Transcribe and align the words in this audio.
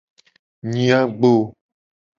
Nyi 0.69 0.85
agbo. 0.99 1.33